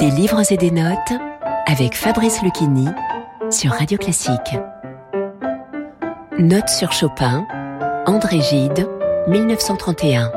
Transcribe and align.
Des 0.00 0.10
livres 0.10 0.50
et 0.50 0.56
des 0.56 0.70
notes 0.70 1.12
avec 1.66 1.94
Fabrice 1.94 2.40
Lucchini 2.42 2.88
sur 3.50 3.72
Radio 3.72 3.98
Classique. 3.98 4.56
Notes 6.38 6.70
sur 6.70 6.90
Chopin, 6.92 7.46
André 8.06 8.40
Gide, 8.40 8.88
1931. 9.28 10.32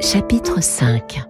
Chapitre 0.00 0.62
5 0.62 1.20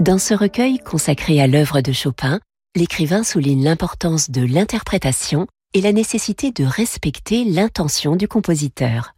Dans 0.00 0.18
ce 0.18 0.34
recueil 0.34 0.78
consacré 0.78 1.40
à 1.40 1.46
l'œuvre 1.46 1.80
de 1.80 1.92
Chopin, 1.92 2.38
l'écrivain 2.76 3.24
souligne 3.24 3.64
l'importance 3.64 4.28
de 4.28 4.44
l'interprétation 4.44 5.46
et 5.72 5.80
la 5.80 5.92
nécessité 5.92 6.50
de 6.50 6.64
respecter 6.64 7.44
l'intention 7.44 8.14
du 8.14 8.28
compositeur. 8.28 9.14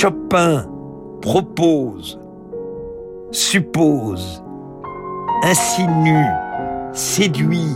Chopin 0.00 0.64
propose, 1.22 2.20
suppose, 3.32 4.44
insinue, 5.42 6.24
séduit, 6.92 7.74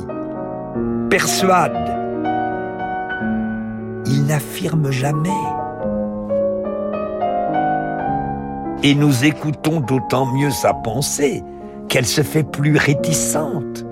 persuade. 1.10 1.72
Il 4.06 4.26
n'affirme 4.26 4.92
jamais. 4.92 5.30
Et 8.84 8.94
nous 8.94 9.24
écoutons 9.24 9.80
d'autant 9.80 10.26
mieux 10.26 10.52
sa 10.52 10.74
pensée 10.74 11.42
qu'elle 11.88 12.06
se 12.06 12.22
fait 12.22 12.44
plus 12.44 12.76
réticente. 12.76 13.84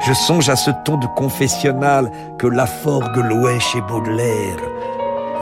Je 0.00 0.14
songe 0.14 0.48
à 0.48 0.56
ce 0.56 0.70
ton 0.84 0.96
de 0.96 1.06
confessionnal 1.06 2.10
que 2.38 2.46
Laforgue 2.46 3.16
louait 3.16 3.60
chez 3.60 3.82
Baudelaire. 3.82 4.56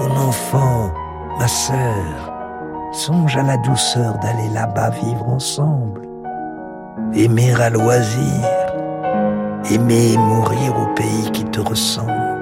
Mon 0.00 0.10
enfant, 0.16 0.92
ma 1.38 1.46
sœur, 1.46 2.32
songe 2.92 3.36
à 3.36 3.42
la 3.42 3.56
douceur 3.58 4.18
d'aller 4.18 4.48
là-bas 4.52 4.90
vivre 4.90 5.28
ensemble. 5.28 6.08
Aimer 7.14 7.54
à 7.60 7.70
loisir, 7.70 8.44
aimer 9.70 10.16
mourir 10.16 10.76
au 10.76 10.92
pays 10.94 11.30
qui 11.32 11.44
te 11.44 11.60
ressemble. 11.60 12.37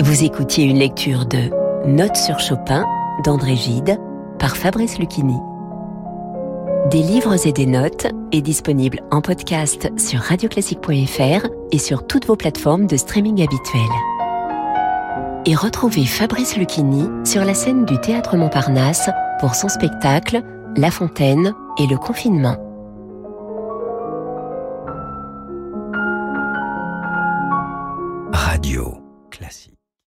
Vous 0.00 0.24
écoutiez 0.24 0.64
une 0.64 0.78
lecture 0.78 1.24
de 1.24 1.50
Notes 1.86 2.18
sur 2.18 2.38
Chopin 2.38 2.84
d'André 3.24 3.56
Gide 3.56 3.98
par 4.38 4.54
Fabrice 4.54 4.98
Lucchini. 4.98 5.38
Des 6.90 7.02
livres 7.02 7.46
et 7.46 7.52
des 7.52 7.64
notes 7.64 8.06
est 8.30 8.42
disponible 8.42 9.00
en 9.10 9.22
podcast 9.22 9.90
sur 9.96 10.20
radioclassique.fr 10.20 11.46
et 11.72 11.78
sur 11.78 12.06
toutes 12.06 12.26
vos 12.26 12.36
plateformes 12.36 12.86
de 12.86 12.98
streaming 12.98 13.42
habituelles. 13.42 13.82
Et 15.46 15.54
retrouvez 15.54 16.04
Fabrice 16.04 16.58
Lucchini 16.58 17.08
sur 17.24 17.46
la 17.46 17.54
scène 17.54 17.86
du 17.86 17.98
Théâtre 17.98 18.36
Montparnasse 18.36 19.08
pour 19.40 19.54
son 19.54 19.70
spectacle 19.70 20.42
La 20.76 20.90
Fontaine 20.90 21.54
et 21.78 21.86
le 21.86 21.96
confinement. 21.96 22.56
Radio 28.30 28.98
classique. 29.30 29.75